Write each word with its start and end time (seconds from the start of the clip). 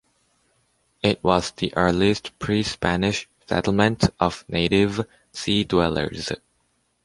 It 1.03 1.23
was 1.23 1.51
the 1.51 1.77
earliest 1.77 2.39
pre-Spanish 2.39 3.29
settlement 3.47 4.09
of 4.19 4.43
native 4.49 5.01
sea 5.31 5.63
dwellers. 5.63 6.31